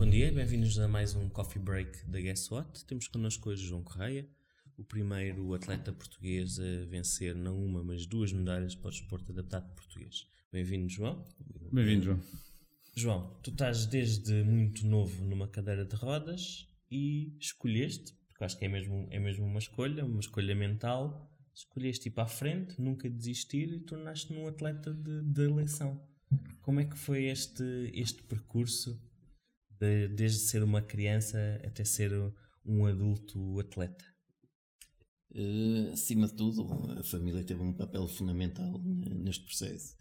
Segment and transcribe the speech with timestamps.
[0.00, 2.86] Bom dia, bem-vindos a mais um Coffee Break da Guess What.
[2.86, 4.26] Temos connosco hoje João Correia,
[4.78, 9.70] o primeiro atleta português a vencer não uma, mas duas medalhas para o desporto adaptado
[9.74, 10.26] português.
[10.50, 11.22] Bem-vindo, João.
[11.70, 12.20] Bem-vindo, João.
[12.96, 18.64] João, tu estás desde muito novo numa cadeira de rodas e escolheste, porque acho que
[18.64, 23.06] é mesmo, é mesmo uma escolha, uma escolha mental, escolheste ir para a frente, nunca
[23.10, 26.00] desistir e tornaste-te num atleta de, de eleição.
[26.62, 28.98] Como é que foi este, este percurso,
[29.80, 32.12] de, desde ser uma criança até ser
[32.64, 34.04] um adulto atleta?
[35.32, 36.68] Uh, acima de tudo,
[36.98, 39.96] a família teve um papel fundamental neste processo.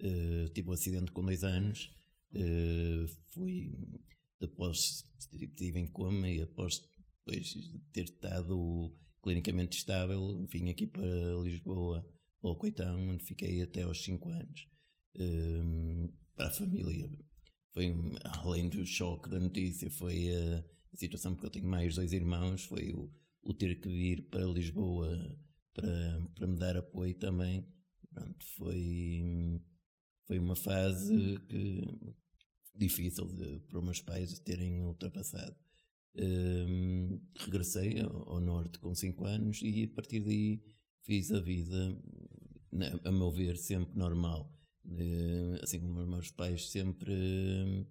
[0.00, 1.94] Uh, tive um acidente com dois anos,
[2.34, 3.72] uh, fui
[4.40, 6.80] após estive em coma e após
[7.24, 7.54] depois
[7.92, 11.06] ter estado clinicamente estável, vim aqui para
[11.44, 12.04] Lisboa,
[12.42, 14.68] ao Coitão, onde fiquei até aos 5 anos.
[16.34, 17.08] Para a família,
[17.72, 17.94] foi
[18.44, 22.92] além do choque da notícia, foi a, situação, porque eu tenho mais dois irmãos, foi
[22.92, 23.10] o,
[23.42, 25.08] o ter que vir para Lisboa
[25.72, 27.66] para, para me dar apoio também.
[28.12, 29.60] Pronto, foi,
[30.26, 31.82] foi uma fase que,
[32.74, 35.56] difícil de, para os meus pais terem ultrapassado.
[36.14, 40.62] Um, regressei ao, ao, norte com 5 anos e a partir daí
[41.00, 41.98] fiz a vida,
[43.04, 44.52] a meu ver, sempre normal.
[44.84, 47.86] Uh, assim como os meus pais sempre uh,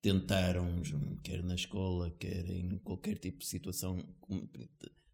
[0.00, 0.80] tentaram,
[1.22, 3.98] quer na escola, quer em qualquer tipo de situação,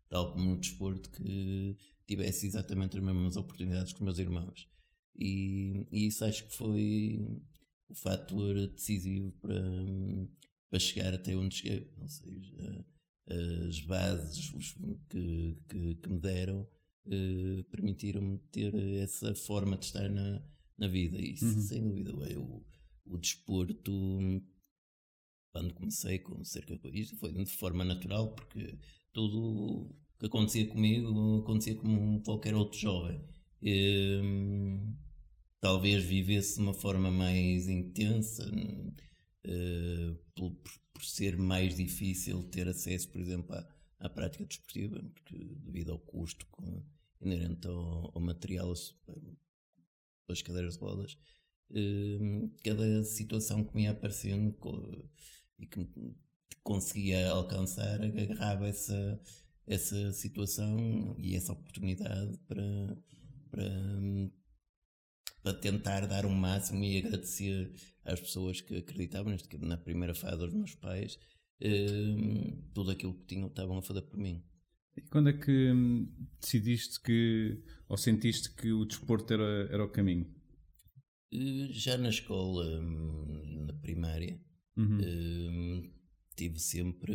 [0.09, 4.69] tal como no desporto, que tivesse exatamente as mesmas oportunidades que os meus irmãos.
[5.19, 7.19] E, e isso acho que foi
[7.89, 9.63] o fator decisivo para,
[10.69, 11.91] para chegar até onde cheguei.
[11.99, 12.87] Ou seja,
[13.69, 14.53] as bases
[15.09, 16.69] que, que, que me deram
[17.09, 20.43] eh, permitiram-me ter essa forma de estar na,
[20.79, 21.19] na vida.
[21.19, 21.61] E uhum.
[21.61, 22.65] sem dúvida, eu,
[23.07, 24.21] o desporto,
[25.53, 28.79] quando comecei com cerca de isto, foi de forma natural, porque
[29.13, 33.21] tudo que acontecia comigo acontecia como qualquer outro jovem.
[33.63, 34.95] Ehm,
[35.61, 40.53] talvez vivesse de uma forma mais intensa, uh, por,
[40.93, 43.67] por, ser mais difícil ter acesso, por exemplo, à,
[44.01, 46.83] à prática desportiva, porque devido ao custo com,
[47.21, 48.73] inerente ao, ao material
[50.29, 51.19] das cadeiras de rodas,
[51.71, 54.55] uh, cada situação que me ia aparecendo
[55.59, 55.89] e que
[56.63, 59.21] conseguia alcançar agarrava essa,
[59.67, 62.99] essa situação e essa oportunidade para,
[63.51, 63.65] para
[65.47, 67.73] para tentar dar o um máximo e agradecer
[68.05, 71.21] às pessoas que acreditavam, na primeira fase aos meus pais,
[71.63, 74.43] um, tudo aquilo que tinham estavam a fazer por mim.
[74.97, 79.91] E quando é que hum, decidiste que, ou sentiste que o desporto era, era o
[79.91, 80.27] caminho?
[81.33, 84.41] Eh, já na escola, hum, na primária,
[84.77, 84.99] uhum.
[85.01, 85.93] um,
[86.37, 87.13] tive sempre,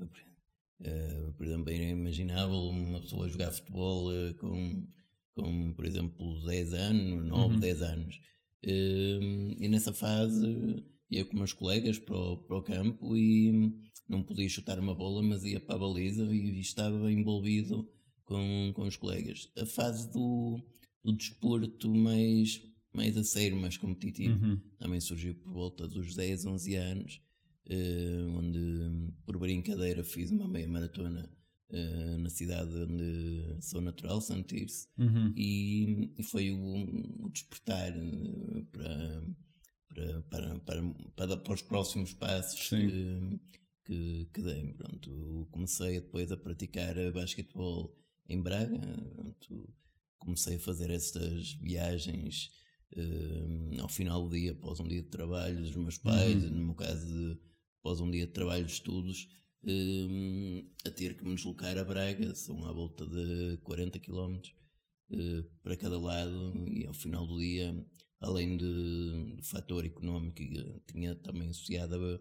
[0.00, 4.86] uh, por exemplo, era imaginável uma pessoa jogar futebol com
[5.34, 7.60] com, por exemplo, 10 anos, 9, uhum.
[7.60, 8.20] 10 anos.
[8.66, 13.72] Hum, e nessa fase ia com meus colegas para o, para o campo e
[14.10, 17.88] não podia chutar uma bola, mas ia para a baliza e estava envolvido
[18.24, 19.48] com, com os colegas.
[19.56, 20.60] A fase do,
[21.04, 22.60] do desporto mais,
[22.92, 24.60] mais a sério, mais competitivo, uhum.
[24.78, 27.22] também surgiu por volta dos 10, 11 anos,
[27.68, 31.30] uh, onde por brincadeira fiz uma meia maratona
[31.70, 35.32] uh, na cidade onde sou natural, Santirce, uhum.
[35.36, 37.92] e, e, foi o, o despertar
[38.72, 39.22] para,
[39.88, 40.82] para, para, para,
[41.14, 43.38] para, para, os próximos passos que,
[43.84, 44.72] que, que, dei.
[44.74, 47.96] Pronto, comecei depois a praticar basquetebol
[48.28, 48.78] em Braga,
[49.14, 49.74] pronto,
[50.18, 52.50] comecei a fazer estas viagens
[52.96, 56.50] uh, ao final do dia, após um dia de trabalho dos meus pais, uhum.
[56.50, 57.40] no meu caso, de,
[57.80, 59.28] após um dia de trabalho de estudos,
[59.64, 64.40] um, a ter que me deslocar a Braga, são à volta de 40 km
[65.10, 67.74] uh, para cada lado, e ao final do dia,
[68.20, 72.20] além de, do fator económico que tinha também associado a,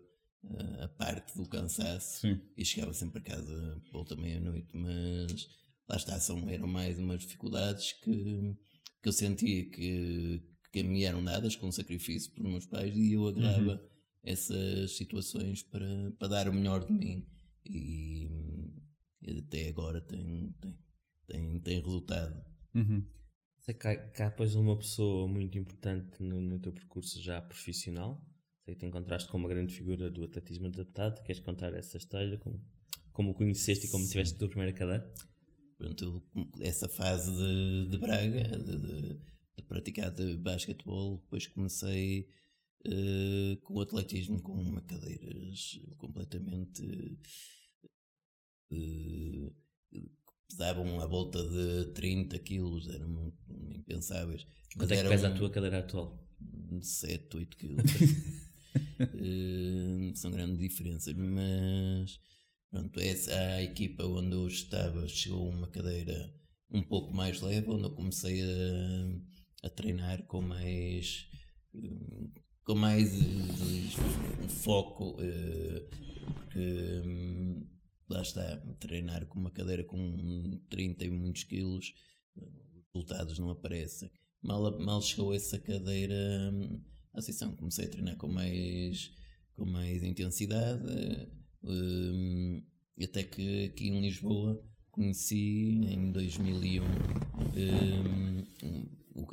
[0.82, 2.42] a parte do cansaço, Sim.
[2.58, 5.48] e chegava sempre a casa volta meia-noite, mas
[5.88, 8.56] lá está, são, eram mais umas dificuldades que,
[9.02, 10.42] que eu sentia que,
[10.72, 13.74] que me eram dadas com sacrifício pelos meus pais e eu agrava.
[13.74, 13.90] Uhum
[14.24, 17.28] essas situações para, para dar o melhor de mim
[17.66, 18.28] e,
[19.22, 20.78] e até agora tem, tem,
[21.28, 22.44] tem, tem resultado.
[22.76, 23.06] Uhum.
[23.60, 27.42] Sei que há, que há depois uma pessoa muito importante no, no teu percurso já
[27.42, 28.26] profissional.
[28.70, 31.24] Sei que te encontraste com uma grande figura do atletismo adaptado.
[31.24, 32.38] Queres contar essa história?
[32.38, 32.64] Como,
[33.12, 34.12] como o conheceste e como Sim.
[34.12, 35.12] tiveste a tua primeira cadeira?
[35.76, 36.22] Pronto,
[36.62, 39.20] essa fase de, de Braga, de, de,
[39.58, 42.28] de praticar de basquetebol, depois comecei
[42.86, 46.84] uh, com o atletismo com uma cadeiras completamente
[48.72, 49.56] uh,
[50.48, 54.46] pesavam à volta de 30 quilos, eram impensáveis.
[54.78, 56.24] Quanto é que pesa a tua cadeira atual?
[56.82, 57.84] 7, 8 quilos.
[58.76, 62.20] uh, são grandes diferenças, mas
[62.70, 66.34] pronto, essa, a equipa onde eu estava chegou uma cadeira
[66.72, 71.28] um pouco mais leve, onde eu comecei a, a treinar com mais
[72.64, 75.18] com mais um foco
[76.52, 77.68] que hum,
[78.10, 81.94] lá está, treinar com uma cadeira com 30 e muitos quilos,
[82.94, 84.12] resultados não aparecem.
[84.42, 86.16] Mal, mal chegou essa cadeira
[86.54, 86.82] hum,
[87.14, 89.12] à sessão, comecei a treinar com mais,
[89.56, 90.84] com mais intensidade,
[91.64, 92.62] um,
[93.02, 94.62] até que aqui em Lisboa
[94.92, 98.44] conheci em 2001 um,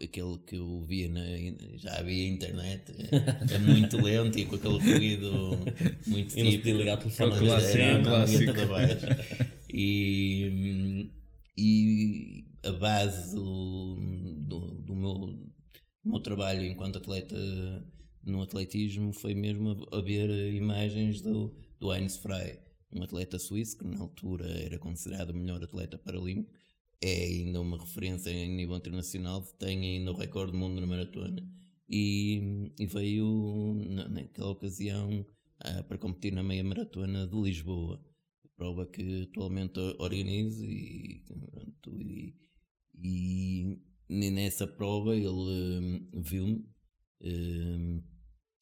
[0.02, 1.20] aquele que eu via na,
[1.76, 2.92] já havia internet
[3.52, 5.58] é, muito lento e com aquele ruído
[6.06, 9.06] muito tipo não podia ligar o telefone clássico, clássico.
[9.72, 11.10] e,
[11.56, 13.96] e a base do,
[14.40, 15.45] do, do, meu,
[16.06, 17.36] do meu trabalho enquanto atleta
[18.24, 23.84] no atletismo foi mesmo a ver imagens do, do Heinz Frey um atleta suíço que
[23.84, 26.50] na altura era considerado o melhor atleta paralímpico.
[27.00, 31.46] É ainda uma referência em nível internacional, tem ainda o recorde do mundo na maratona.
[31.88, 35.24] E, e veio na, naquela ocasião
[35.60, 38.02] ah, para competir na meia maratona de Lisboa,
[38.56, 42.34] prova que atualmente organizo e, pronto, e,
[42.94, 43.55] e,
[44.16, 46.64] nessa prova ele um, viu-me
[47.22, 48.02] um,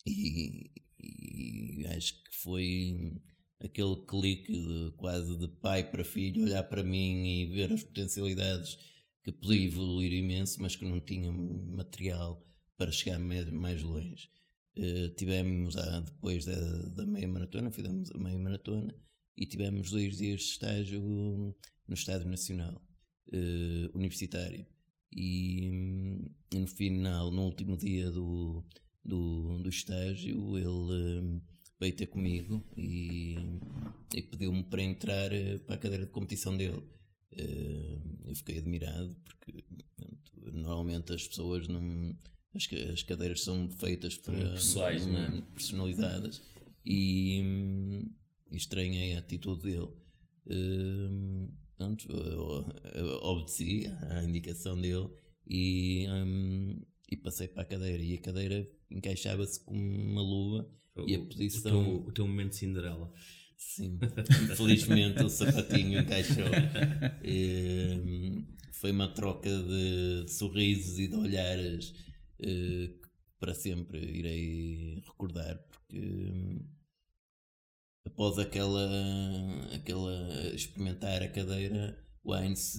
[0.06, 0.70] e,
[1.00, 3.20] e acho que foi
[3.60, 8.76] aquele clique de, quase de pai para filho, olhar para mim e ver as potencialidades
[9.22, 12.46] que podia evoluir imenso, mas que não tinha material
[12.76, 14.28] para chegar mais longe.
[14.76, 18.92] Uh, tivemos ah, depois da, da, meia maratona, fizemos a meia maratona
[19.36, 21.00] e tivemos dois dias de estágio
[21.86, 22.84] no Estádio Nacional
[23.28, 24.66] uh, Universitário.
[25.12, 28.64] E, e, no final, no último dia do,
[29.04, 31.42] do, do estágio, ele uh,
[31.78, 33.36] veio ter comigo e,
[34.14, 36.82] e pediu-me para entrar eh, para a cadeira de competição dele.
[37.32, 39.64] Eh, eu fiquei admirado porque
[40.52, 42.16] normalmente as pessoas não.
[42.54, 44.50] As, as cadeiras são feitas para.
[44.50, 45.42] Pessoais, não é?
[45.52, 46.42] Personalizadas.
[46.86, 47.40] E,
[48.50, 49.88] e estranhei a atitude dele.
[50.46, 52.06] Uh, pronto,
[53.22, 55.08] obedeci à indicação dele
[55.46, 56.80] e, um,
[57.10, 58.02] e passei para a cadeira.
[58.02, 61.80] E a cadeira encaixava-se com uma luva o, e a posição.
[61.80, 63.12] O teu, o teu momento Cinderela.
[63.56, 63.98] Sim,
[64.56, 66.44] felizmente o sapatinho encaixou.
[67.24, 71.90] E, foi uma troca de sorrisos e de olhares
[72.40, 73.08] uh, que
[73.40, 76.60] para sempre irei recordar, porque um,
[78.04, 78.88] após aquela,
[79.74, 82.76] aquela experimentar a cadeira, o Heinz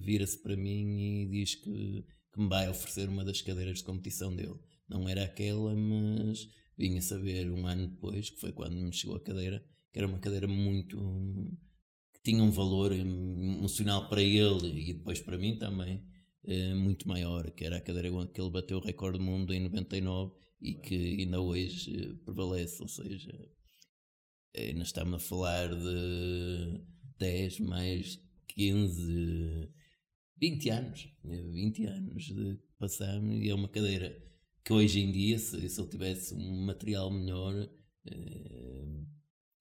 [0.00, 4.34] vira-se para mim e diz que, que me vai oferecer uma das cadeiras de competição
[4.34, 4.58] dele.
[4.88, 6.46] Não era aquela, mas
[6.76, 10.08] Vim a saber um ano depois, que foi quando me chegou a cadeira, que era
[10.08, 10.98] uma cadeira muito.
[12.12, 16.02] que tinha um valor emocional para ele e depois para mim também,
[16.44, 19.60] eh, muito maior, que era a cadeira que ele bateu o recorde do mundo em
[19.60, 23.32] 99 e que ainda hoje eh, prevalece, ou seja,
[24.56, 26.80] ainda estamos a falar de
[27.18, 29.68] 10 mais 15,
[30.40, 34.24] 20 anos, 20 anos de passamos e é uma cadeira
[34.64, 37.54] que hoje em dia, se, se ele tivesse um material melhor.
[38.06, 39.04] Uh,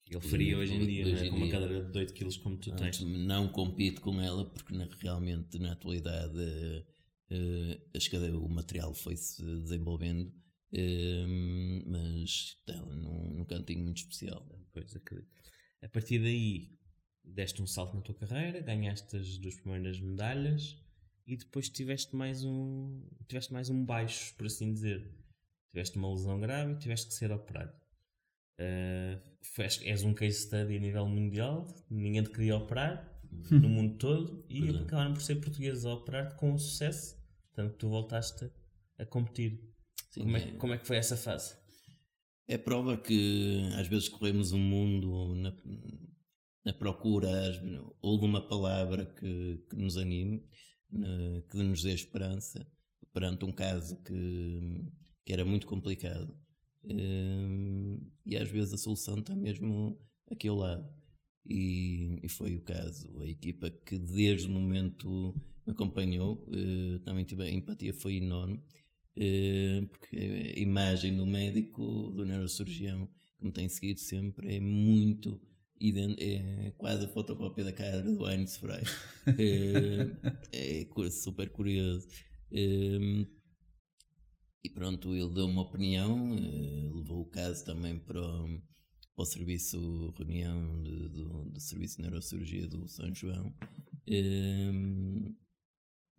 [0.09, 1.29] ele faria hoje em dia, hoje né?
[1.29, 3.01] com uma cadeira de 8 kg como tu tens.
[3.01, 9.43] Não compito com ela porque na, realmente na atualidade uh, as cadeira, o material foi-se
[9.61, 14.47] desenvolvendo, uh, mas está num, num cantinho muito especial.
[14.73, 15.29] Pois, acredito.
[15.81, 16.77] A partir daí
[17.23, 20.77] deste um salto na tua carreira, ganhaste as duas primeiras medalhas
[21.25, 25.09] e depois tiveste mais um tiveste mais um baixo, por assim dizer.
[25.71, 27.73] Tiveste uma lesão grave e tiveste que ser operado.
[28.59, 29.19] Uh,
[29.83, 33.11] és um case study a nível mundial, ninguém te queria operar
[33.49, 34.79] no mundo todo e é.
[34.81, 37.17] acabaram por ser portugueses a operar com sucesso,
[37.53, 38.51] tanto que tu voltaste
[38.97, 39.59] a competir.
[40.11, 41.55] Sim, como, é, é, como é que foi essa fase?
[42.53, 45.51] É prova que às vezes corremos um mundo na,
[46.63, 47.31] na procura
[47.99, 50.47] ou de uma palavra que, que nos anime
[51.49, 52.63] que nos dê esperança
[53.11, 54.85] perante um caso que,
[55.25, 56.31] que era muito complicado.
[56.83, 60.87] Hum, e às vezes a solução está mesmo aqui ao lado.
[61.43, 63.19] E, e, foi o caso.
[63.19, 65.33] A equipa que desde o momento
[65.65, 68.61] me acompanhou, eh, também tive a empatia foi enorme.
[69.15, 70.17] Eh, porque
[70.55, 75.41] a imagem do médico, do neurocirurgião, que me tem seguido sempre, é muito
[76.17, 78.83] é quase a fotocópia da cara do Heinz Frey.
[80.53, 82.07] é, é, super curioso.
[82.51, 83.25] Um,
[84.63, 88.61] e pronto, ele deu uma opinião, uh, levou o caso também para o,
[89.13, 93.53] para o serviço, reunião de, do, do Serviço de Neurocirurgia do São João.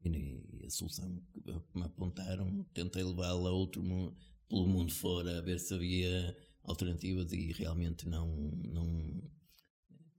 [0.04, 4.16] E a solução que me apontaram, tentei levá-la outro mundo,
[4.48, 8.28] pelo mundo fora, a ver se havia alternativas e realmente não,
[8.64, 9.22] não,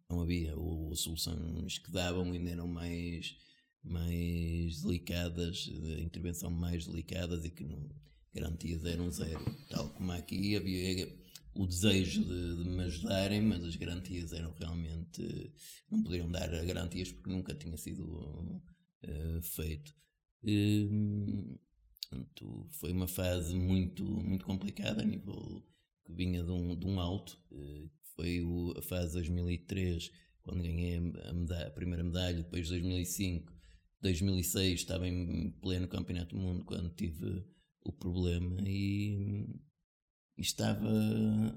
[0.10, 0.56] não havia.
[0.56, 3.36] Ou soluções que davam ainda eram mais,
[3.84, 7.89] mais delicadas, de intervenção mais delicadas e que não,
[8.34, 9.44] garantias eram zero.
[9.70, 11.08] Tal como aqui havia
[11.56, 15.54] o desejo de, de me ajudarem, mas as garantias eram realmente.
[15.89, 18.62] não poderiam dar garantias porque nunca tinha sido
[19.05, 19.93] uh, feito.
[20.43, 21.59] Uh,
[22.01, 25.63] portanto, foi uma fase muito, muito complicada a nível
[26.05, 30.12] que vinha de um, de um alto, uh, foi o, a fase 2003,
[30.43, 33.51] quando ganhei a, medalha, a, primeira medalha, depois 2005,
[34.01, 37.43] 2006 estava em pleno Campeonato do Mundo quando tive
[37.81, 39.47] o problema e,
[40.38, 40.88] e estava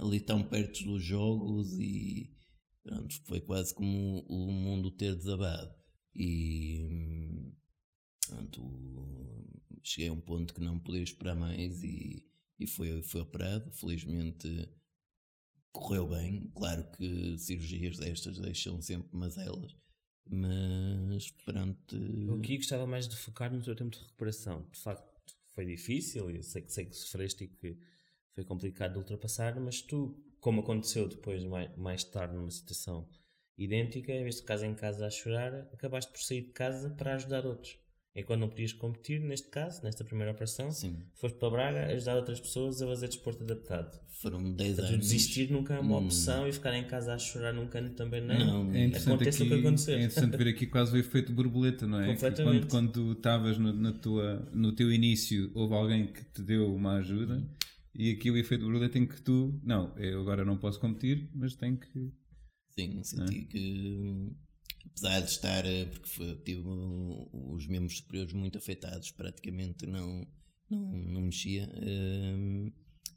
[0.00, 2.34] ali tão perto dos jogos e
[2.82, 5.77] pronto, foi quase como o mundo ter desabado
[6.14, 7.52] e
[8.26, 8.62] pronto,
[9.82, 12.24] cheguei a um ponto que não podia esperar mais e,
[12.58, 14.68] e foi, foi operado, felizmente
[15.72, 16.50] correu bem.
[16.54, 19.76] Claro que cirurgias destas deixam sempre mazelas,
[20.28, 21.96] mas pronto.
[22.28, 24.66] O aqui gostava mais de focar no teu tempo de recuperação.
[24.72, 27.78] De facto, foi difícil, eu sei que, sei que sofreste e que
[28.34, 33.08] foi complicado de ultrapassar, mas tu, como aconteceu depois, mais, mais tarde, numa situação
[33.58, 37.14] idêntica, em vez de casa em casa a chorar, acabaste por sair de casa para
[37.14, 37.76] ajudar outros.
[38.14, 40.96] É quando não podias competir, neste caso, nesta primeira operação, Sim.
[41.14, 44.00] foste para Braga ajudar outras pessoas a fazer desporto adaptado.
[44.08, 44.98] Foram 10 anos.
[44.98, 46.06] Desistir nunca é uma hum.
[46.06, 48.64] opção e ficar em casa a chorar num canto também não.
[48.64, 48.74] não.
[48.74, 49.94] É Acontece aqui, o que aconteceu.
[49.94, 52.16] É interessante ver aqui quase o efeito borboleta, não é?
[52.16, 56.94] Quando, quando estavas no, na tua, no teu início, houve alguém que te deu uma
[56.96, 57.40] ajuda
[57.94, 61.54] e aqui o efeito borboleta em que tu, não, eu agora não posso competir, mas
[61.54, 62.12] tenho que.
[62.78, 63.44] Sim, senti é?
[63.44, 64.32] que
[64.86, 66.62] apesar de estar, eh, porque foi, tive
[67.32, 70.26] os membros superiores muito afetados, praticamente não,
[70.70, 72.70] não, não mexia, ehm,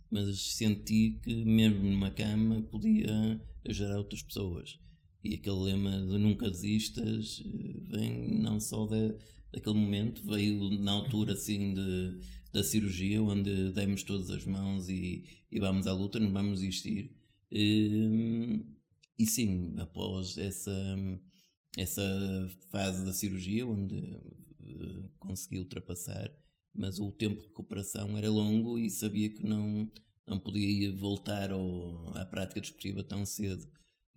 [0.10, 4.80] mas senti que mesmo numa cama podia ajudar outras pessoas.
[5.24, 9.15] E aquele lema de nunca desistas eh, vem não só de,
[9.53, 12.20] daquele momento, veio na altura assim de,
[12.51, 17.15] da cirurgia, onde demos todas as mãos e, e vamos à luta, não vamos desistir.
[17.51, 18.80] Ehm,
[19.21, 20.71] e sim, após essa
[21.77, 22.01] essa
[22.69, 26.29] fase da cirurgia onde uh, consegui ultrapassar,
[26.73, 29.89] mas o tempo de recuperação era longo e sabia que não,
[30.27, 33.65] não podia voltar ao, à prática desportiva tão cedo.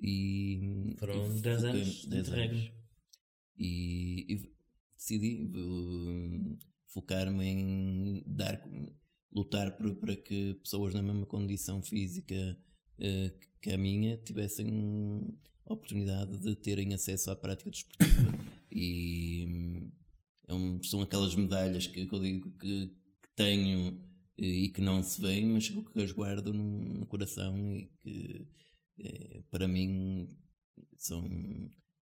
[0.01, 2.73] E, Foram 10 anos de anos.
[3.57, 4.53] E, e
[4.97, 6.59] decidi uh,
[6.89, 8.61] focar-me em dar,
[9.33, 12.59] lutar para que pessoas na mesma condição física
[13.61, 15.37] que a minha tivessem
[15.67, 18.35] oportunidade de terem acesso à prática desportiva.
[18.71, 19.93] e hum,
[20.47, 24.01] é um, são aquelas medalhas que, que eu digo que, que, tenho
[24.37, 26.65] e que não se veem, mas que as guardo no,
[26.99, 28.47] no coração e que
[28.99, 30.29] é, para mim
[30.99, 31.29] são,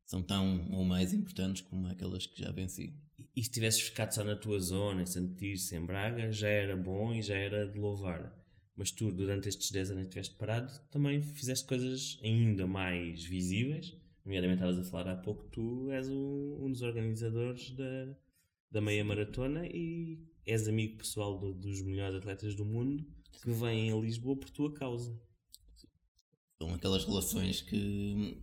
[0.04, 2.94] são tão ou mais importantes como aquelas que já venci.
[3.36, 7.14] E se tivesses ficado só na tua zona, em sentir-se em Braga, já era bom
[7.14, 8.41] e já era de louvar
[8.76, 13.96] mas tu, durante estes 10 anos que estiveste parado, também fizeste coisas ainda mais visíveis.
[14.24, 18.16] Nomeadamente, estavas a falar há pouco, tu és um, um dos organizadores da,
[18.70, 23.04] da meia maratona e és amigo pessoal do, dos melhores atletas do mundo
[23.42, 25.18] que vêm a Lisboa por tua causa.
[26.60, 28.40] São aquelas relações que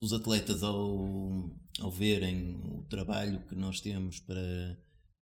[0.00, 4.78] os atletas, ao, ao verem o trabalho que nós temos para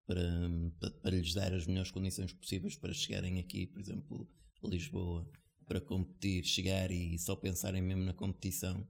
[0.09, 0.49] para,
[0.79, 4.27] para, para, lhes dar as melhores condições possíveis para chegarem aqui, por exemplo,
[4.63, 5.29] a Lisboa,
[5.67, 8.87] para competir, chegar e só pensarem mesmo na competição.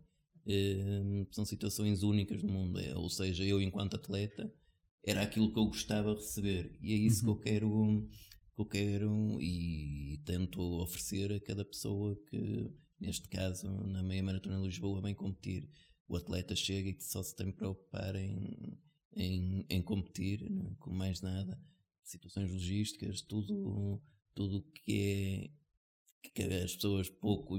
[0.48, 2.80] Eh, são situações únicas no mundo.
[2.80, 4.50] É, ou seja, eu, enquanto atleta,
[5.06, 7.36] era aquilo que eu gostava de receber e é isso uhum.
[7.36, 8.10] que eu quero
[8.56, 14.58] que eu quero e tento oferecer a cada pessoa que, neste caso, na meia maratona
[14.58, 15.70] de Lisboa, vem competir.
[16.08, 18.80] O atleta chega e só se tem que preocupar em
[19.20, 21.60] em, em competir, né, com mais nada,
[22.04, 24.02] situações logísticas, tudo
[24.34, 25.52] tudo que
[26.24, 27.56] é que as pessoas pouco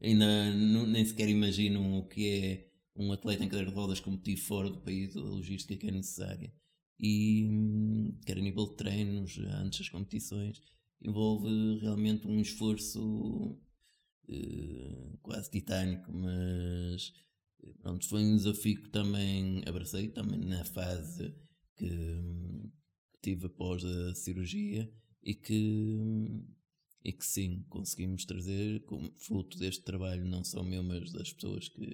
[0.00, 4.36] ainda não, nem sequer imaginam o que é um atleta em cadeira de rodas competir
[4.36, 6.52] fora do país, a logística que é necessária.
[6.98, 7.48] e
[8.26, 10.60] quer a nível de treinos, antes das competições,
[11.00, 13.58] envolve realmente um esforço
[14.28, 17.12] uh, quase titânico, mas
[17.82, 21.34] pronto, foi um desafio que também abracei, também na fase
[21.76, 21.88] que,
[23.12, 24.90] que tive após a cirurgia
[25.22, 25.98] e que,
[27.04, 31.68] e que sim, conseguimos trazer, como fruto deste trabalho, não só meu, mas das pessoas
[31.68, 31.86] que,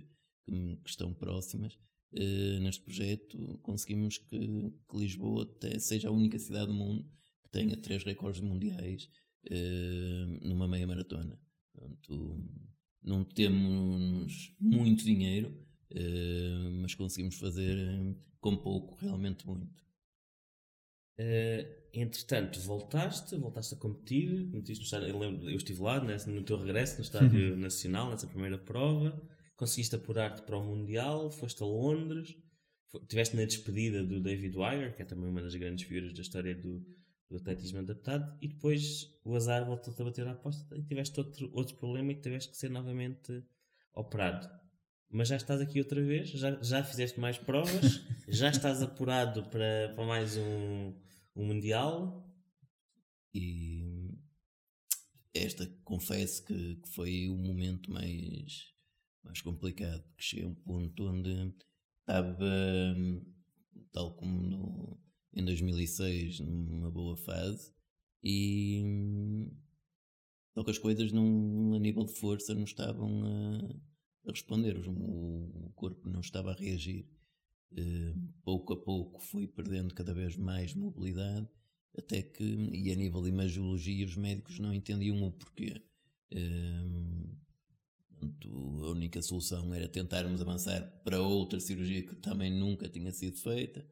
[0.45, 1.75] que, que estão próximas,
[2.13, 7.05] uh, neste projeto, conseguimos que, que, Lisboa até seja a única cidade do mundo
[7.43, 9.09] que tenha três recordes mundiais
[9.47, 11.39] uh, numa meia maratona.
[11.73, 12.45] Portanto,
[13.07, 15.49] não temos muito dinheiro,
[15.93, 17.79] uh, mas conseguimos fazer
[18.41, 19.87] com pouco, realmente muito.
[21.19, 26.17] Uh, entretanto, voltaste, voltaste a competir, competiste no estádio, eu, lembro, eu estive lá né,
[26.27, 27.57] no teu regresso no Estádio uhum.
[27.61, 29.19] Nacional, nessa primeira prova,
[29.57, 32.37] conseguiste apurar-te para o Mundial, foste a Londres,
[33.03, 36.55] estiveste na despedida do David Wire, que é também uma das grandes figuras da história
[36.55, 36.85] do,
[37.29, 41.51] do atletismo adaptado, e depois o azar voltou-te a bater à aposta e tiveste outro,
[41.53, 43.43] outro problema e tiveste que ser novamente
[43.93, 44.49] operado.
[45.11, 49.93] Mas já estás aqui outra vez, já, já fizeste mais provas, já estás apurado para,
[49.95, 50.95] para mais um,
[51.35, 52.23] um Mundial.
[53.35, 53.85] E
[55.35, 58.73] esta confesso que, que foi o momento mais,
[59.23, 61.55] mais complicado, porque cheguei a um ponto onde
[62.01, 62.97] estava,
[63.93, 65.06] tal como no,
[65.37, 67.71] em 2006, numa boa fase,
[68.25, 68.83] e
[70.55, 74.91] só que as coisas não, a nível de força não estavam a, a responder, o,
[74.91, 77.07] o corpo não estava a reagir.
[77.73, 81.47] Uh, pouco a pouco fui perdendo cada vez mais mobilidade,
[81.99, 85.83] até que, e a nível de imagiologia, os médicos não entendiam o porquê.
[86.33, 87.37] Uh,
[88.83, 93.87] a única solução era tentarmos avançar para outra cirurgia que também nunca tinha sido feita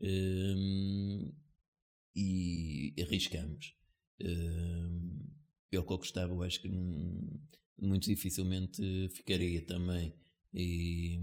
[0.00, 1.34] uh,
[2.14, 3.74] e arriscamos.
[4.20, 5.26] Uh,
[5.70, 6.68] pior que eu gostava, eu acho que
[7.78, 10.14] muito dificilmente ficaria também
[10.52, 11.18] e,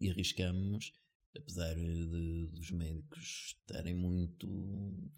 [0.00, 0.92] e arriscamos
[1.36, 5.10] apesar de, dos médicos estarem muito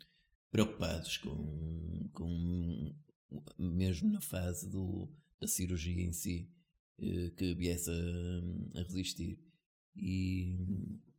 [0.51, 2.95] preocupados com, com
[3.59, 5.09] mesmo na fase do,
[5.41, 6.51] da cirurgia em si,
[6.99, 9.39] eh, que viesse a, a resistir.
[9.97, 10.57] E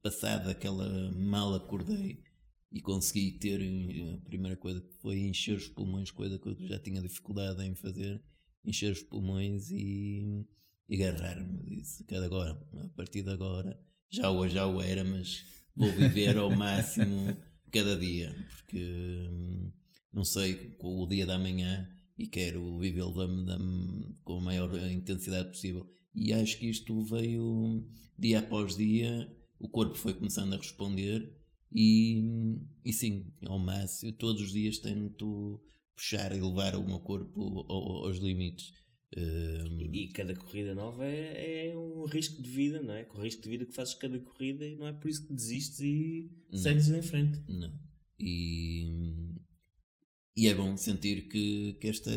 [0.02, 2.24] passada aquela mal acordei
[2.72, 3.60] e consegui ter
[4.14, 7.76] a primeira coisa que foi encher os pulmões, coisa que eu já tinha dificuldade em
[7.76, 8.22] fazer,
[8.64, 10.48] encher os pulmões e,
[10.88, 11.64] e agarrar-me.
[11.64, 13.78] Disse que agora, a partir de agora
[14.10, 17.36] já o, já o era, mas vou viver ao máximo
[17.72, 19.72] cada dia, porque hum,
[20.14, 23.14] não sei com o dia da manhã e quero vivê-lo
[24.24, 25.90] com a maior intensidade possível.
[26.14, 27.88] E acho que isto veio
[28.18, 29.28] dia após dia,
[29.62, 31.32] o corpo foi começando a responder
[31.74, 35.62] e, e sim, ao máximo, todos os dias tento
[35.96, 38.74] puxar e levar o meu corpo aos limites.
[39.16, 39.94] Um...
[39.94, 43.04] E, cada corrida nova é, é, um risco de vida, não é?
[43.04, 45.34] Com o risco de vida que fazes cada corrida e não é por isso que
[45.34, 46.60] desistes e não.
[46.60, 47.40] segues em frente.
[47.48, 47.72] Não.
[48.20, 48.90] E,
[50.36, 52.12] e é bom sentir que, que, esta,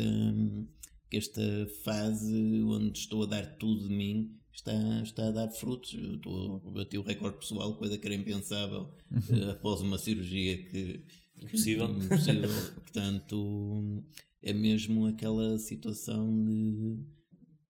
[1.09, 1.41] que esta
[1.83, 5.93] fase onde estou a dar tudo de mim está, está a dar frutos.
[5.93, 9.49] Eu estou a bater o recorde pessoal, coisa que era impensável uhum.
[9.51, 11.03] após uma cirurgia que.
[11.37, 11.89] Impossível.
[11.89, 12.49] impossível.
[12.75, 14.03] Portanto
[14.41, 16.99] é mesmo aquela situação de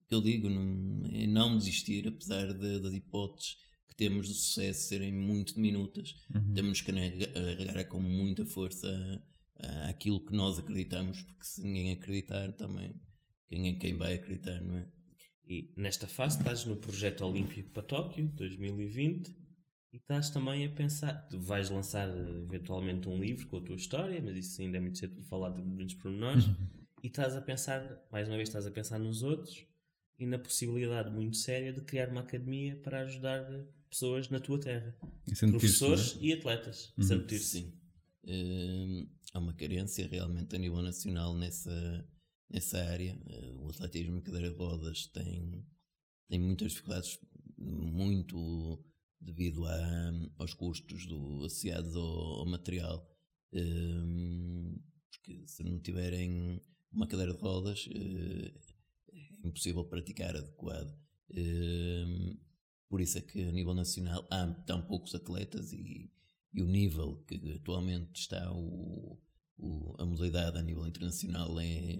[0.08, 3.56] que eu digo, não, é não desistir, apesar de, das hipóteses
[3.88, 6.54] que temos de sucesso serem muito diminutas, uhum.
[6.54, 9.24] temos que carregar com muita força
[9.90, 12.94] aquilo que nós acreditamos, porque se ninguém acreditar também,
[13.48, 14.88] quem é quem vai acreditar, não é?
[15.48, 19.30] E nesta fase estás no projeto olímpico para Tóquio 2020
[19.94, 22.10] e estás também a pensar, tu vais lançar
[22.44, 25.52] eventualmente um livro com a tua história, mas isso ainda é muito cedo para falar
[25.52, 26.48] de muitos pormenores.
[26.48, 26.56] Uhum.
[27.04, 29.66] E estás a pensar, mais uma vez, estás a pensar nos outros
[30.18, 33.46] e na possibilidade muito séria de criar uma academia para ajudar
[33.90, 34.96] pessoas na tua terra,
[35.52, 36.26] professores é?
[36.26, 36.94] e atletas.
[36.98, 37.28] Uhum.
[37.30, 37.74] Sim.
[38.24, 42.06] Uh, há uma carência realmente a nível nacional nessa,
[42.50, 43.18] nessa área.
[43.26, 45.66] Uh, o atletismo em cadeira de rodas tem,
[46.28, 47.20] tem muitas dificuldades,
[47.58, 48.84] muito
[49.20, 53.08] devido a, aos custos do, associados ao, ao material.
[53.54, 54.78] Um,
[55.10, 58.76] porque se não tiverem uma cadeira de rodas uh,
[59.14, 60.94] é impossível praticar adequado.
[61.32, 62.38] Um,
[62.90, 66.12] por isso é que a nível nacional há tão poucos atletas e,
[66.54, 69.20] e o nível que atualmente está o,
[69.58, 71.98] o, a modalidade a nível internacional é,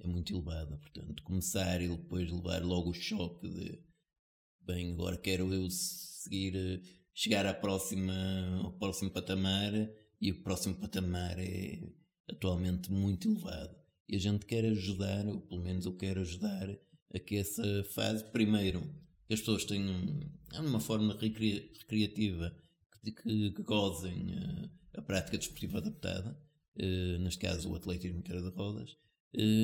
[0.00, 0.76] é muito elevada.
[0.76, 3.78] Portanto, começar e depois levar logo o choque de
[4.62, 6.82] bem, agora quero eu seguir
[7.14, 8.14] chegar à próxima,
[8.62, 9.72] ao próximo patamar
[10.20, 11.80] e o próximo patamar é
[12.28, 13.76] atualmente muito elevado.
[14.08, 16.68] E a gente quer ajudar, ou pelo menos eu quero ajudar,
[17.12, 18.80] a que essa fase, primeiro,
[19.26, 20.20] que as pessoas tenham
[20.58, 22.56] uma forma recreativa
[23.02, 26.36] que, que, que gozem uh, a prática desportiva adaptada,
[26.76, 28.96] uh, neste caso o atletismo em cara de rodas,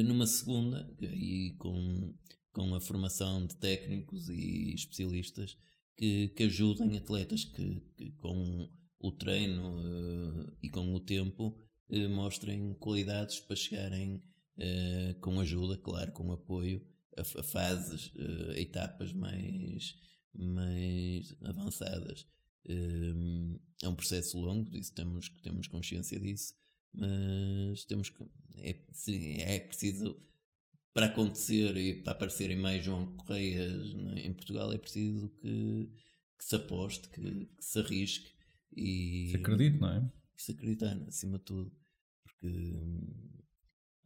[0.04, 2.14] numa segunda, e com,
[2.52, 5.56] com a formação de técnicos e especialistas
[5.96, 11.56] que, que ajudem atletas que, que com o treino e com o tempo
[12.10, 14.22] mostrem qualidades para chegarem
[15.20, 16.84] com ajuda, claro, com apoio,
[17.16, 18.12] a, a fases,
[18.50, 19.94] a etapas mais,
[20.34, 22.26] mais avançadas.
[22.68, 26.54] Um, é um processo longo, disso temos, temos consciência disso,
[26.94, 28.24] mas temos que.
[28.58, 30.20] É, sim, é preciso.
[30.92, 35.90] Para acontecer e para aparecerem mais João Correias né, em Portugal, é preciso que,
[36.38, 38.32] que se aposte, que, que, se arrisque
[38.74, 39.28] e.
[39.30, 40.12] Se acredite, não é?
[40.36, 41.72] Se acreditar, acima de tudo.
[42.22, 43.42] Porque hum,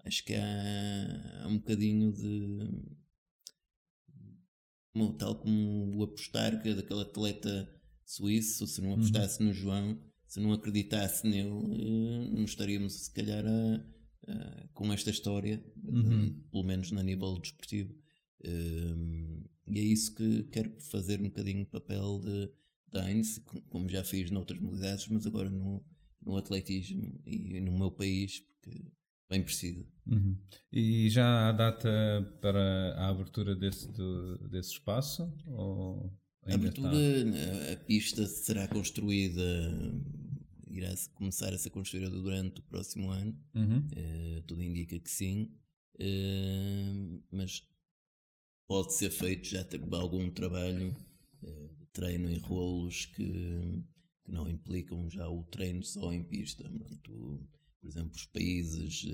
[0.04, 3.00] acho que há, há um bocadinho de.
[5.18, 9.48] Tal como o apostar que daquele atleta suíço, se não apostasse uhum.
[9.48, 13.84] no João, se não acreditasse nele, eh, não estaríamos se calhar a,
[14.30, 16.40] a, com esta história, uhum.
[16.52, 17.92] pelo menos no nível desportivo.
[18.46, 22.48] Um, e é isso que quero fazer um bocadinho papel de,
[22.92, 23.40] de Heinz,
[23.70, 25.84] como já fiz noutras modalidades, mas agora no,
[26.24, 28.84] no atletismo e no meu país, porque
[29.28, 29.84] bem preciso.
[30.06, 30.38] Uhum.
[30.72, 33.88] E já há data para a abertura desse,
[34.48, 35.28] desse espaço?
[35.48, 36.16] Ou...
[36.44, 36.90] A abertura,
[37.72, 39.42] a pista será construída,
[40.70, 43.36] irá começar a ser construída durante o próximo ano.
[43.54, 43.78] Uhum.
[43.78, 45.50] Uh, tudo indica que sim.
[45.94, 47.66] Uh, mas
[48.66, 50.96] pode ser feito já algum trabalho
[51.42, 53.84] uh, treino em rolos que,
[54.24, 56.62] que, não implicam já o treino só em pista.
[56.68, 57.48] Portanto,
[57.80, 59.04] por exemplo, os países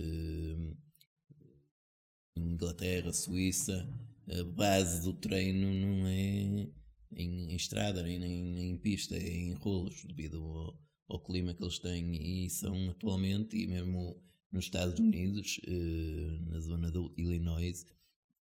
[2.36, 3.88] Inglaterra, Suíça,
[4.28, 6.68] a base do treino não é
[7.12, 11.62] em, em estrada, nem, nem, em pista, é em rolos, devido ao, ao, clima que
[11.62, 17.84] eles têm e são atualmente, e mesmo nos Estados Unidos, eh, na zona do Illinois,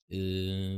[0.10, 0.78] eh,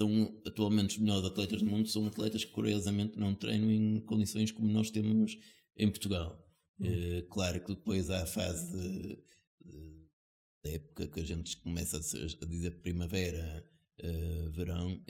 [0.00, 4.52] são atualmente os melhores atletas do mundo, são atletas que curiosamente não treinam em condições
[4.52, 5.36] como nós temos
[5.76, 6.44] em Portugal.
[6.80, 7.26] Uhum.
[7.28, 9.16] claro que depois há a fase de,
[9.64, 10.08] de,
[10.62, 15.02] da época que a gente começa a, dizer primavera, uh, verão,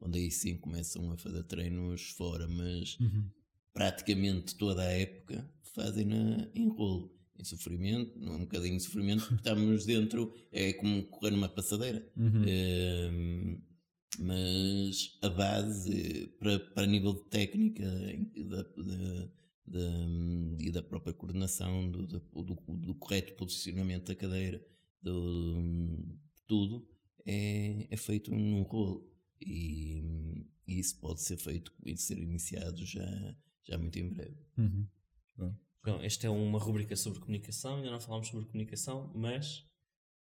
[0.00, 3.28] onde aí sim começam a fazer treinos fora, mas uhum.
[3.72, 7.14] praticamente toda a época fazem na, em rolo.
[7.38, 12.06] Em sofrimento, um bocadinho de sofrimento, porque estamos dentro, é como correr numa passadeira.
[12.14, 12.42] Uhum.
[12.42, 13.62] Um, ehm,
[14.18, 17.84] mas a base, para, para nível de técnica
[18.44, 19.28] da, da,
[19.66, 24.62] da, e da própria coordenação, do, do, do, correto posicionamento da cadeira,
[25.00, 26.86] do, tudo,
[27.24, 29.09] é, é feito num rolo.
[29.40, 30.02] E,
[30.66, 34.36] e, isso pode ser feito e ser iniciado já, já muito em breve.
[34.58, 34.86] Uhum.
[35.36, 35.54] Bom.
[36.02, 39.66] Esta é uma rubrica sobre comunicação, ainda não falámos sobre comunicação, mas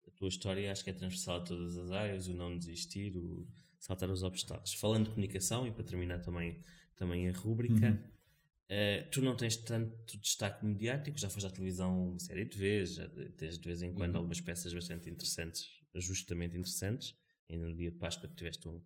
[0.06, 3.46] a tua história acho que é transversal a todas as áreas, o não desistir, o
[3.78, 4.74] saltar os obstáculos.
[4.74, 6.62] Falando de comunicação, e para terminar também,
[6.94, 7.96] também a rubrica, uhum.
[7.96, 12.94] uh, tu não tens tanto destaque mediático, já foste à televisão uma série de vezes,
[12.94, 14.18] já tens de vez em quando uhum.
[14.18, 17.14] algumas peças bastante interessantes justamente interessantes.
[17.48, 18.80] Ainda no dia de Páscoa tiveste um,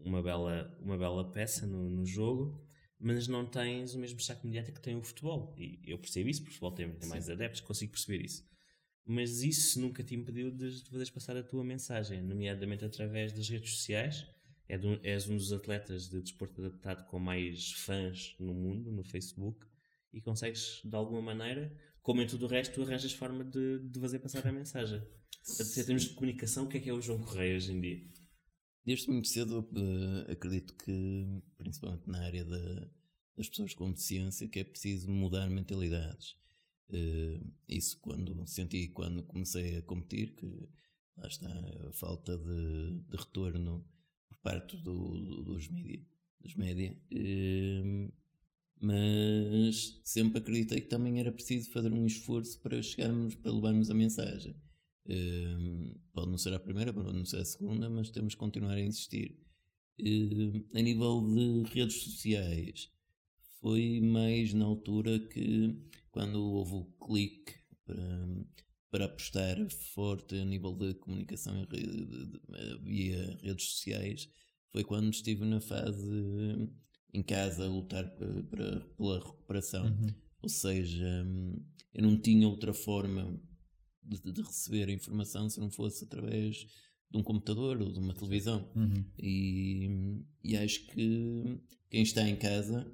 [0.00, 2.60] uma, bela, uma bela peça no, no, jogo,
[2.98, 5.54] mas não tens o mesmo destaque mediático que tem o futebol.
[5.56, 8.46] E eu percebo isso, porque o futebol tem, tem mais adeptos, consigo perceber isso.
[9.04, 13.48] Mas isso nunca te impediu de, de fazeres passar a tua mensagem, nomeadamente através das
[13.48, 14.26] redes sociais.
[14.68, 19.02] É do, és um dos atletas de desporto adaptado com mais fãs no mundo, no
[19.02, 19.66] Facebook,
[20.12, 24.18] e consegues, de alguma maneira, como em tudo o resto, arranjas forma de, de fazer
[24.20, 25.02] passar a mensagem.
[25.60, 28.02] Em termos de comunicação, o que é que é o João Correia hoje em dia?
[28.84, 32.90] Desde muito cedo, uh, acredito que, principalmente na área da,
[33.36, 36.36] das pessoas com deficiência, que é preciso mudar mentalidades.
[36.90, 40.46] Uh, isso quando senti quando comecei a competir, que
[41.16, 41.48] lá está
[41.88, 43.86] a falta de, de retorno
[44.28, 46.04] por parte do, do, dos mídia,
[46.40, 46.96] dos média.
[47.12, 48.12] Uh,
[48.80, 53.94] mas sempre acreditei que também era preciso fazer um esforço para chegarmos, para levarmos a
[53.94, 54.56] mensagem.
[56.12, 58.80] Pode não ser a primeira, pode não ser a segunda, mas temos que continuar a
[58.80, 59.38] insistir.
[60.74, 62.90] A nível de redes sociais,
[63.60, 65.76] foi mais na altura que,
[66.10, 68.46] quando houve o clique para,
[68.90, 69.56] para apostar
[69.94, 71.66] forte a nível de comunicação
[72.82, 74.28] via redes sociais,
[74.72, 76.68] foi quando estive na fase
[77.14, 79.84] em casa a lutar para, para pela recuperação.
[79.84, 80.14] Uhum.
[80.42, 81.24] Ou seja,
[81.94, 83.38] eu não tinha outra forma
[84.02, 86.66] de, de, receber a informação se não fosse através
[87.10, 88.68] de um computador ou de uma televisão.
[88.74, 89.04] Uhum.
[89.18, 91.60] E, e acho que
[91.90, 92.90] quem está em casa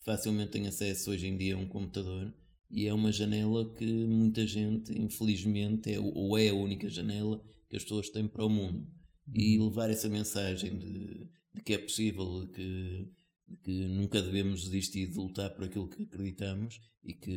[0.00, 2.32] facilmente tem acesso hoje em dia a um computador
[2.70, 7.76] e é uma janela que muita gente, infelizmente, é, ou é a única janela que
[7.76, 8.86] as pessoas têm para o mundo.
[9.32, 9.66] E uhum.
[9.66, 13.08] levar essa mensagem de, de que é possível, que,
[13.62, 17.32] que nunca devemos desistir de lutar por aquilo que acreditamos e que,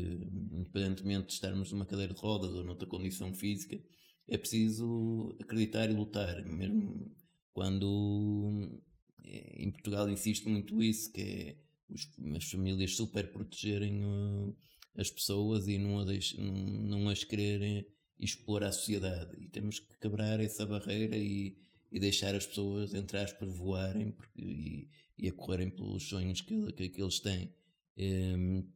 [0.52, 3.80] independentemente de estarmos numa cadeira de rodas ou noutra condição física,
[4.28, 7.12] é preciso acreditar e lutar, mesmo
[7.54, 8.82] quando
[9.24, 11.58] eh, em Portugal insiste muito isso, que é
[11.90, 14.56] os, as famílias super protegerem uh,
[14.96, 16.54] as pessoas e não, não,
[17.00, 17.86] não as quererem
[18.20, 19.36] expor à sociedade.
[19.40, 21.58] E temos que quebrar essa barreira e,
[21.92, 26.72] e deixar as pessoas, entre aspas, voarem porque, e, e a correrem pelos sonhos que,
[26.74, 27.54] que, que eles têm.
[27.98, 28.68] Um,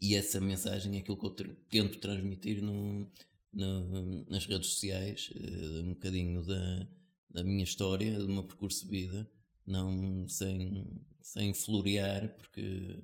[0.00, 3.08] e essa mensagem é aquilo que eu tento transmitir no,
[3.52, 6.88] no, nas redes sociais, uh, um bocadinho da,
[7.30, 9.30] da minha história, do meu percurso de vida,
[9.66, 13.02] não sem, sem florear, porque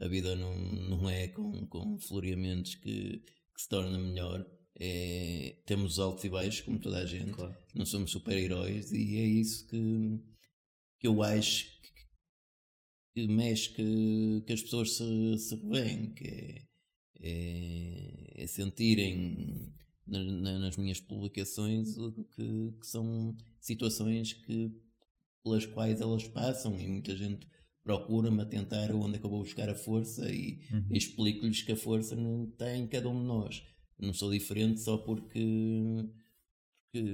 [0.00, 3.22] a vida não, não é com, com floreamentos que,
[3.54, 4.44] que se torna melhor.
[4.78, 7.56] É, temos altos e baixos, como toda a gente, claro.
[7.74, 10.20] não somos super-heróis, e é isso que,
[10.98, 11.90] que eu acho que,
[13.14, 16.62] que mexe que, que as pessoas se, se revêem, que é,
[17.20, 19.70] é, é sentirem
[20.06, 21.94] na, na, nas minhas publicações
[22.34, 24.72] que, que são situações que
[25.42, 27.46] pelas quais elas passam e muita gente
[27.82, 30.86] procura-me a tentar onde é que eu vou buscar a força e uhum.
[30.90, 33.62] explico-lhes que a força não está em cada um de nós.
[34.00, 36.04] Não sou diferente só porque,
[36.84, 37.06] porque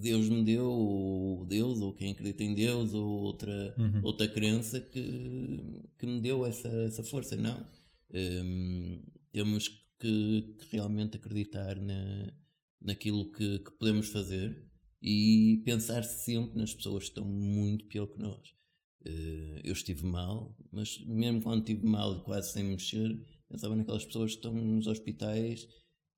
[0.00, 4.00] Deus me deu, ou Deus, ou quem acredita em Deus, ou outra, uhum.
[4.02, 7.36] outra crença que, que me deu essa, essa força.
[7.36, 7.66] Não.
[8.12, 9.02] Um,
[9.32, 12.32] temos que, que, realmente acreditar na,
[12.80, 14.64] naquilo que, que podemos fazer
[15.02, 18.56] e pensar sempre nas pessoas que estão muito pior que nós.
[19.04, 23.16] Eh, eu estive mal, mas mesmo quando estive mal, quase sem mexer,
[23.48, 25.68] pensava naquelas pessoas que estão nos hospitais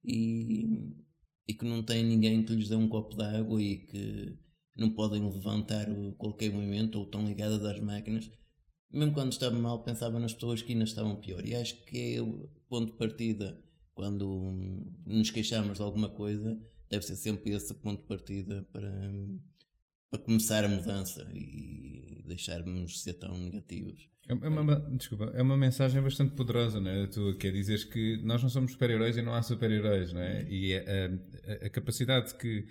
[0.04, 0.94] e,
[1.46, 4.38] e que não têm ninguém que lhes dê um copo de água e que
[4.76, 8.30] não podem levantar qualquer momento ou estão ligadas às máquinas.
[8.90, 11.44] Mesmo quando estava mal, pensava nas pessoas que ainda estavam pior.
[11.44, 13.60] E acho que é o ponto de partida
[13.98, 14.54] quando
[15.04, 16.56] nos queixamos de alguma coisa,
[16.88, 18.92] deve ser sempre esse ponto de partida para,
[20.08, 24.08] para começar a mudança e deixarmos de ser tão negativos.
[24.28, 27.04] É, é uma, desculpa, é uma mensagem bastante poderosa, não é?
[27.04, 30.20] A tua, que é dizer que nós não somos super-heróis e não há super-heróis, não
[30.20, 30.46] é?
[30.48, 32.62] E a, a, a capacidade que,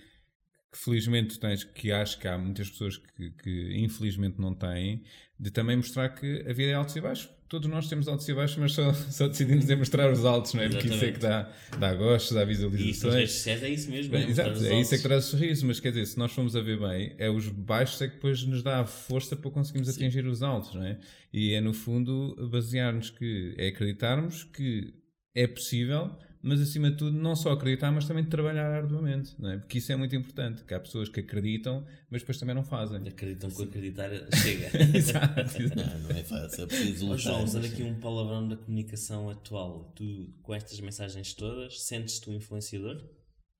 [0.71, 5.03] que, felizmente tens, que acho que há muitas pessoas que, que infelizmente não têm,
[5.39, 8.33] de também mostrar que a vida é altos e baixos todos nós temos altos e
[8.33, 10.69] baixos, mas só, só decidimos demonstrar os altos, não é?
[10.69, 13.15] Porque isso é que dá, dá gostos, dá visualizações.
[13.15, 14.11] E isso, é isso mesmo.
[14.11, 16.61] Bem, exato, é isso é que traz sorriso, mas quer dizer, se nós formos a
[16.61, 20.05] ver bem, é os baixos é que depois nos dá a força para conseguirmos Sim.
[20.05, 20.97] atingir os altos, não é?
[21.31, 24.93] E é no fundo basear-nos que, é acreditarmos que
[25.33, 29.57] é possível mas acima de tudo não só acreditar, mas também trabalhar arduamente, não é?
[29.57, 33.05] Porque isso é muito importante, que há pessoas que acreditam, mas depois também não fazem.
[33.05, 34.71] Acreditam que acreditar chega.
[34.97, 35.75] exato, exato.
[35.75, 37.19] Não, não é fácil, é preciso lutar.
[37.19, 42.33] João, usando aqui um palavrão da comunicação atual, tu com estas mensagens todas, sentes-te um
[42.33, 43.03] influenciador?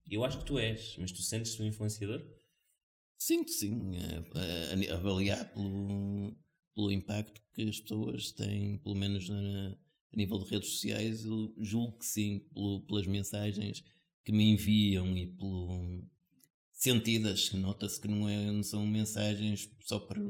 [0.10, 2.22] Eu acho que tu és, mas tu sentes-te um influenciador?
[3.18, 6.34] Sinto sim, é, é, avaliar pelo,
[6.74, 9.76] pelo impacto que as pessoas têm, pelo menos na
[10.14, 13.84] a nível de redes sociais, eu julgo que sim, pelo, pelas mensagens
[14.24, 16.04] que me enviam e pelo
[16.72, 20.22] sentidas, nota-se que não, é, não são mensagens só para,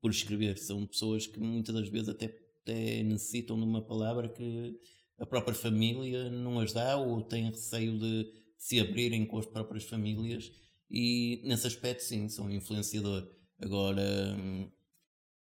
[0.00, 2.26] por escrever, são pessoas que muitas das vezes até,
[2.62, 4.78] até necessitam de uma palavra que
[5.18, 9.46] a própria família não as dá ou têm receio de, de se abrirem com as
[9.46, 10.50] próprias famílias
[10.90, 13.26] e nesse aspecto sim, são um influenciador.
[13.58, 14.36] Agora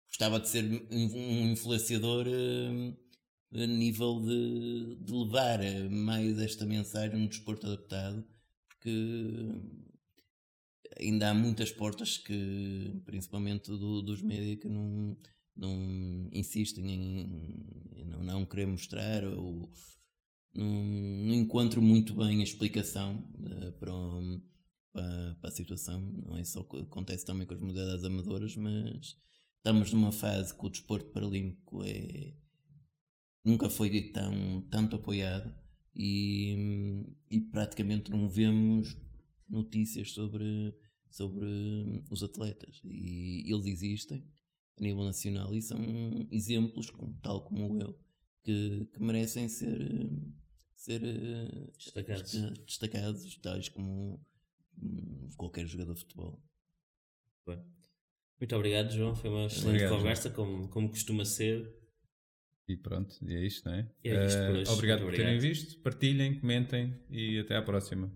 [0.08, 2.95] gostava de ser um influenciador hum,
[3.53, 5.59] a nível de, de levar
[5.89, 8.23] mais esta mensagem no desporto adaptado,
[8.67, 8.91] porque
[10.99, 15.17] ainda há muitas portas que, principalmente do, dos médios, que não,
[15.55, 19.71] não insistem em, não, não querer mostrar ou
[20.53, 23.91] não, não encontro muito bem a explicação uh, para,
[24.91, 26.01] para, para, a situação.
[26.01, 29.17] Não é só acontece também com as modalidades amadoras, mas
[29.57, 32.33] estamos numa fase que o desporto paralímpico é
[33.43, 35.54] nunca foi tão, tanto apoiado
[35.95, 38.97] e, e praticamente não vemos
[39.49, 40.73] notícias sobre
[41.10, 42.82] sobre os atletas.
[42.84, 44.23] E eles existem
[44.78, 45.80] a nível nacional e são
[46.32, 47.99] exemplos, tal como eu,
[48.43, 50.10] que, que merecem ser,
[50.75, 51.02] ser
[51.78, 52.32] destacados.
[52.65, 54.25] destacados, tais como
[54.82, 56.41] hum, qualquer jogador de futebol.
[57.45, 57.60] Bem.
[58.39, 59.15] Muito obrigado, João.
[59.15, 61.78] Foi uma excelente obrigado, conversa, como, como costuma ser.
[62.69, 63.88] E pronto, e é isto, não é?
[64.03, 68.12] é isto uh, obrigado por terem visto, partilhem, comentem e até à próxima.